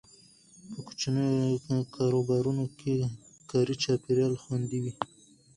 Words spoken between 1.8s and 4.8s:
کاروبارونو کې کاري چاپیریال خوندي